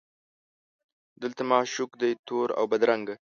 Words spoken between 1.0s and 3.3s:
دلته معشوق دی تور اوبدرنګه